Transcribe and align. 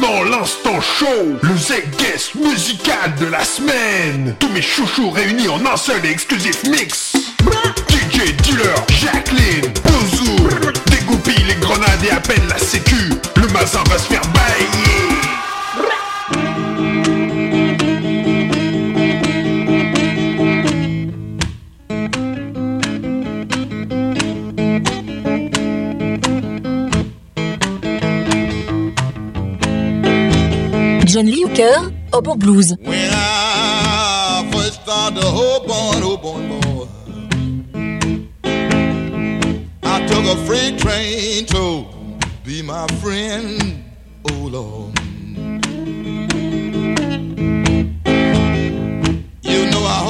maintenant 0.00 0.22
l'instant 0.24 0.80
show, 0.80 1.06
le 1.42 1.56
Z-Guest 1.56 2.34
musical 2.34 3.14
de 3.20 3.26
la 3.26 3.44
semaine. 3.44 4.34
Tous 4.38 4.48
mes 4.48 4.62
chouchous 4.62 5.10
réunis 5.10 5.48
en 5.48 5.64
un 5.66 5.76
seul 5.76 6.04
et 6.04 6.10
exclusif 6.10 6.62
mix. 6.64 7.14
DJ 7.88 8.32
Dealer, 8.42 8.74
Jacqueline, 8.88 9.72
Bouzou 9.84 10.48
Dégoupille 10.90 11.44
les 11.44 11.54
grenades 11.56 12.04
et 12.04 12.10
appelle 12.10 12.46
la 12.48 12.58
sécu. 12.58 13.10
Le 13.36 13.48
mazin 13.48 13.82
va 13.88 13.98
se 13.98 14.06
faire 14.06 14.22
bailler 14.32 15.07
John 31.08 31.24
Lee 31.24 31.40
Hooker, 31.40 31.90
Hobo 32.12 32.34
Blues. 32.34 32.74
When 32.80 33.10
I 33.14 34.46
first 34.52 34.82
started 34.82 35.22
boy, 36.20 36.86
I 39.82 40.06
took 40.06 40.26
a 40.26 40.36
freight 40.44 40.78
train 40.78 41.46
to 41.46 41.86
be 42.44 42.60
my 42.60 42.86
friend. 43.00 43.84
Oh 44.30 44.48
Lord, 44.52 44.98
you 49.42 49.70
know 49.70 49.84
I 49.86 50.08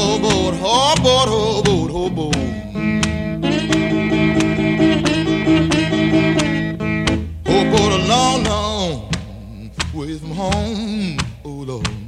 way 9.98 10.16
from 10.16 10.30
home. 10.30 11.18
Oh 11.44 11.64
Lord. 11.66 12.07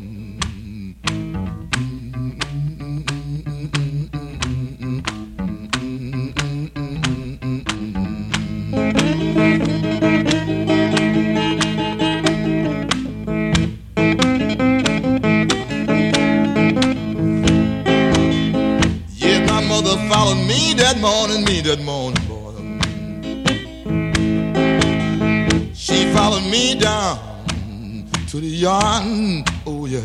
Yard. 28.51 29.49
Oh 29.67 29.87
yeah. 29.87 30.01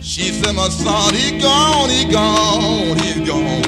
She 0.00 0.30
said, 0.30 0.54
my 0.54 0.68
son, 0.68 1.14
he 1.14 1.38
gone, 1.40 1.90
he 1.90 2.04
gone, 2.10 2.96
he's 2.98 3.20
gone. 3.28 3.64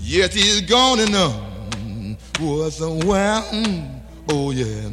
Yes, 0.00 0.34
he's 0.34 0.60
gone 0.62 1.00
enough. 1.00 1.40
Was 2.40 2.76
somewhere. 2.76 3.42
Oh 4.28 4.50
yeah. 4.50 4.90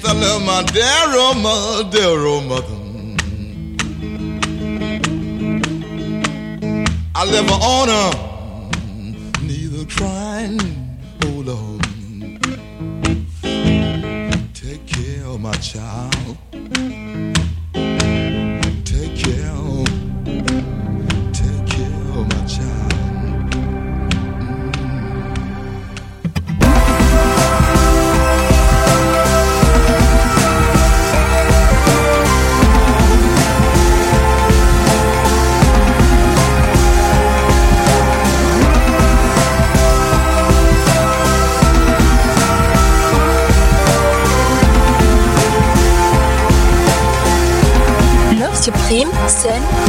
Yes, 0.00 0.10
I 0.10 0.12
love 0.12 0.42
my 0.44 0.62
dear 0.62 1.18
old 1.18 1.38
mother, 1.38 1.90
dear 1.90 2.26
old 2.26 2.44
mother. 2.46 2.76
I 7.16 7.24
her 7.24 7.50
on 7.50 7.88
her, 7.88 8.12
neither 9.42 9.84
crying, 9.86 10.60
oh 11.24 11.42
Lord. 11.50 11.82
Take 14.54 14.86
care 14.86 15.24
of 15.24 15.40
my 15.40 15.54
child. 15.54 16.17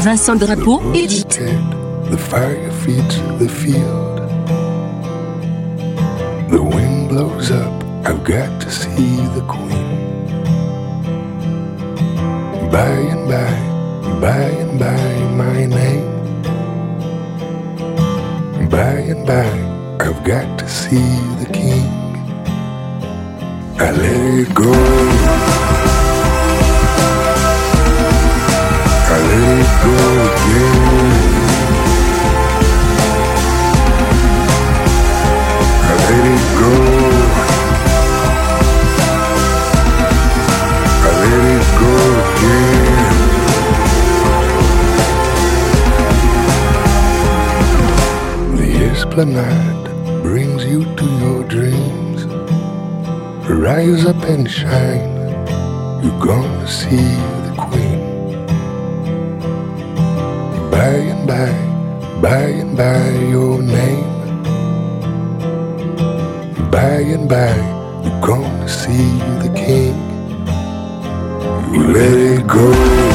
Vincent 0.01 0.37
Drapeau, 0.37 0.81
édite. 0.93 1.41
The 2.09 2.17
fire 2.17 2.71
feeds 2.71 3.21
the 3.37 3.49
field. 3.49 4.21
The 6.49 6.61
wind 6.61 7.09
blows 7.09 7.51
up. 7.51 7.83
I've 8.05 8.23
got 8.23 8.61
to 8.61 8.71
see 8.71 9.17
the 9.35 9.43
queen. 9.45 9.89
By 12.71 12.87
and 13.13 13.27
by, 13.27 13.51
by 14.21 14.43
and 14.63 14.79
by, 14.79 15.01
my 15.35 15.65
name. 15.65 16.09
By 18.69 19.03
and 19.11 19.27
by, 19.27 19.51
I've 19.99 20.23
got 20.23 20.59
to 20.59 20.67
see 20.69 21.09
the 21.43 21.49
king. 21.51 21.89
I 23.77 23.91
let 23.91 24.47
it 24.47 24.55
go. 24.55 25.78
Esplanade 49.19 50.21
brings 50.21 50.63
you 50.63 50.83
to 50.95 51.05
your 51.19 51.43
dreams. 51.43 52.25
Rise 53.49 54.05
up 54.05 54.23
and 54.23 54.49
shine. 54.49 55.09
You're 56.01 56.19
gonna 56.19 56.67
see 56.67 57.38
by 60.79 60.85
and 60.85 61.27
by, 61.27 61.51
by 62.21 62.39
and 62.61 62.77
by 62.77 63.09
your 63.27 63.61
name. 63.61 64.31
By 66.71 67.01
and 67.15 67.27
by, 67.27 67.53
you're 68.01 68.21
gonna 68.21 68.69
see 68.69 69.11
the 69.43 69.51
king. 69.53 69.97
You 71.73 71.83
let 71.91 72.13
it 72.13 72.47
go. 72.47 73.08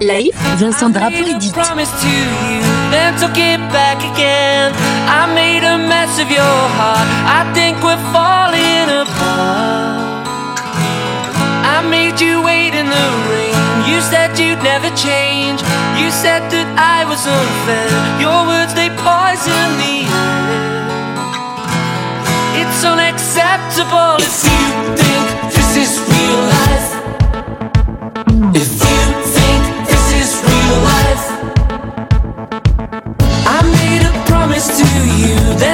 Life, 0.00 0.36
Vincent 0.58 0.92
Drapeau 0.92 1.24
I 11.64 11.80
made 11.88 12.20
you 12.20 12.42
wait 12.44 12.74
in 12.74 12.86
the 12.86 13.06
rain. 13.32 13.56
You 13.88 14.02
said 14.02 14.38
you'd 14.38 14.62
never 14.62 14.90
change. 14.96 15.62
You 15.96 16.10
said 16.10 16.42
that 16.52 16.68
I 16.76 17.08
was 17.08 17.24
unfair. 17.24 17.88
Your 18.20 18.40
words 18.44 18.74
they 18.74 18.90
poison 19.00 19.68
the 19.80 19.96
air. 20.12 20.92
It's 22.60 22.84
unacceptable 22.84 24.20
if 24.20 24.44
you 24.44 24.66
think 25.00 25.26
this 25.56 25.70
is 25.84 25.92
real 26.04 26.40
life. 26.52 26.91
to 34.92 35.06
you. 35.18 35.71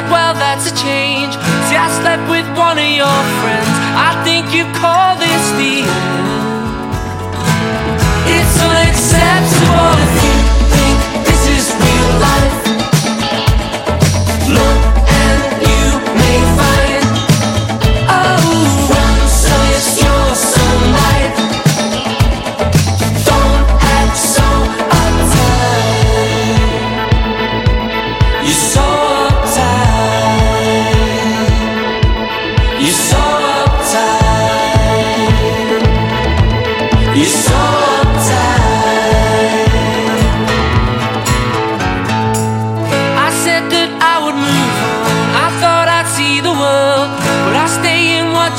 said, 0.00 0.10
well, 0.10 0.34
that's 0.34 0.70
a 0.70 0.74
change. 0.76 1.34
See, 1.66 1.76
I 1.76 1.88
slept 2.00 2.30
with 2.30 2.46
one 2.56 2.78
of 2.78 2.84
your 2.84 3.18
friends. 3.40 3.57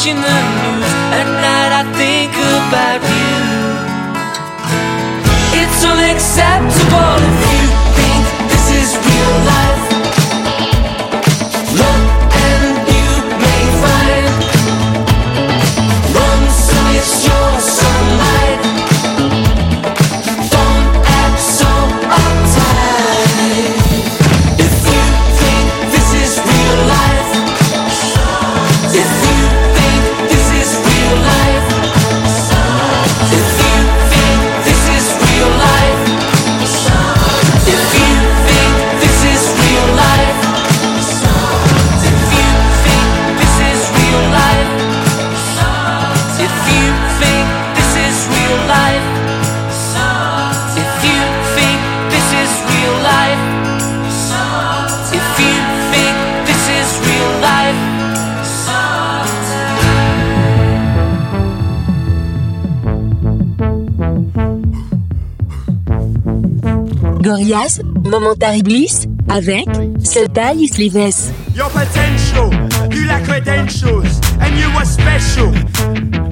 watching 0.09 0.21
the 0.21 0.39
news 0.61 0.91
at 1.13 1.27
night 1.45 1.71
I 1.71 1.83
think 1.97 2.33
about 2.33 3.01
you. 3.13 3.39
It's 5.61 5.83
unacceptable. 5.83 7.18
Gorias, 67.29 67.79
Momentary 68.03 68.63
Bliss, 68.63 69.05
avec 69.29 69.67
Sultai 70.03 70.65
Slives. 70.65 71.31
Your 71.53 71.69
potential, 71.69 72.49
you 72.91 73.05
lack 73.05 73.23
credentials, 73.23 74.19
and 74.41 74.57
you 74.57 74.67
are 74.75 74.83
special, 74.83 75.53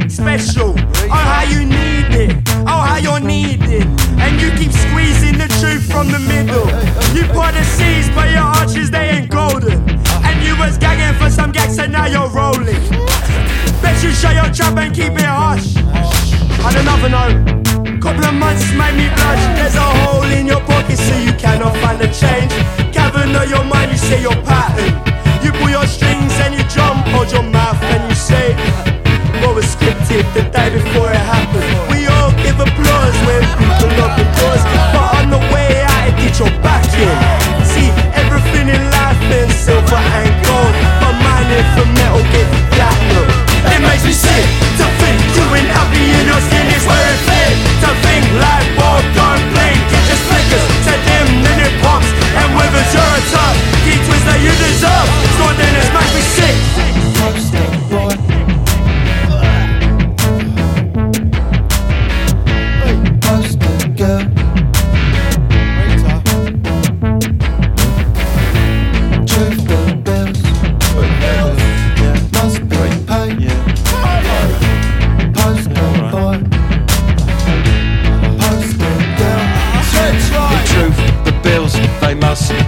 special. 0.09 0.73
Oh 1.05 1.13
how 1.13 1.43
you 1.43 1.65
need 1.67 2.09
it, 2.15 2.35
oh 2.65 2.81
how 2.81 2.97
you're 2.97 3.19
needed, 3.19 3.85
and 4.17 4.41
you 4.41 4.49
keep 4.57 4.71
squeezing 4.71 5.37
the 5.37 5.47
truth 5.61 5.85
from 5.85 6.07
the 6.07 6.17
middle. 6.17 6.65
You 7.13 7.31
pour 7.31 7.51
the 7.51 7.63
seeds, 7.63 8.09
but 8.15 8.31
your 8.31 8.49
arches 8.57 8.89
they 8.89 9.09
ain't 9.09 9.29
golden, 9.29 9.77
and 10.25 10.43
you 10.43 10.57
was 10.57 10.79
gagging 10.79 11.15
for 11.19 11.29
some 11.29 11.51
gags, 11.51 11.77
and 11.77 11.91
now 11.91 12.07
you're 12.07 12.29
rolling. 12.29 12.81
Bet 13.83 14.01
you 14.01 14.09
shut 14.13 14.33
your 14.33 14.51
trap 14.51 14.75
and 14.79 14.95
keep 14.95 15.13
it 15.13 15.29
hush. 15.29 15.77
On 16.65 16.75
another 16.75 17.09
note, 17.09 18.01
couple 18.01 18.25
of 18.25 18.33
months 18.33 18.73
made 18.73 18.95
me 18.97 19.07
blush. 19.13 19.57
trying 21.97 22.11
to 22.11 22.19
change 22.19 22.51
it. 22.53 22.93
Governor 22.93 23.45
your 23.45 23.63
mind, 23.63 23.91
you 23.91 23.97
say 23.97 24.21
your 24.21 24.35
pattern. 24.43 25.06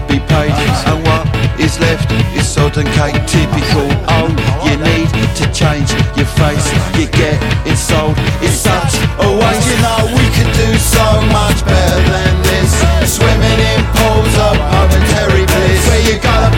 be 0.07 0.19
paid 0.31 0.53
And 0.89 0.99
what 1.07 1.25
is 1.59 1.79
left 1.79 2.11
is 2.35 2.47
sod 2.47 2.77
and 2.77 2.89
cake 2.97 3.19
Typical, 3.27 3.88
oh, 4.09 4.29
you 4.65 4.75
need 4.77 5.09
to 5.39 5.45
change 5.53 5.91
your 6.19 6.27
face. 6.35 6.67
You 6.99 7.07
get 7.07 7.39
it 7.63 7.77
sold, 7.77 8.15
it's 8.43 8.59
such 8.59 8.99
a 9.23 9.27
waste. 9.39 9.67
You 9.71 9.77
know 9.79 10.01
we 10.11 10.25
could 10.35 10.51
do 10.51 10.69
so 10.77 11.07
much 11.31 11.63
better 11.63 12.01
than 12.11 12.33
this. 12.43 12.71
Swimming 13.07 13.59
in 13.71 13.79
pools 13.95 14.35
of 14.47 14.55
momentary 14.73 15.45
bliss. 15.45 15.81
Where 15.88 16.03
you 16.11 16.19
gotta 16.19 16.51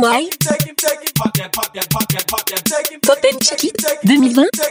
Wild 0.00 0.30
Pop 3.02 3.24
and 3.24 3.40
Chicky 3.42 3.70
2020 4.06 4.68